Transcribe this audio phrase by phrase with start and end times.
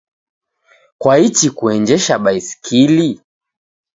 [1.01, 3.21] Kwaichi kuenjesha baskili?